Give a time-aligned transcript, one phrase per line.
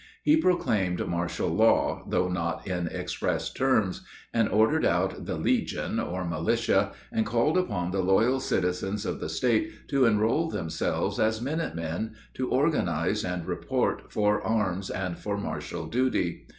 [0.23, 6.25] He proclaimed martial law, though not in express terms, and ordered out the "Legion," or
[6.25, 11.75] militia, and called upon the loyal citizens of the State to enroll themselves as minute
[11.75, 16.47] men, to organize and report for arms and for martial duty.